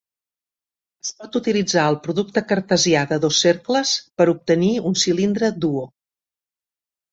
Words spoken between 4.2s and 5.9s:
obtenir un cilindre duo.